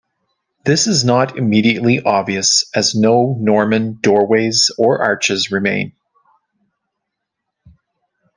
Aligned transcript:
This 0.65 0.87
is 0.87 1.05
not 1.05 1.37
immediately 1.37 2.01
obvious 2.01 2.65
as 2.73 2.95
no 2.95 3.37
Norman 3.39 3.99
doorways 4.01 4.71
or 4.79 4.99
arches 4.99 5.51
remain. 5.51 5.93